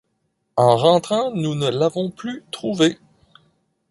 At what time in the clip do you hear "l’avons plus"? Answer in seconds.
1.69-2.43